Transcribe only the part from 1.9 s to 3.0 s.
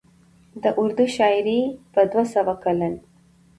په دوه سوه کلن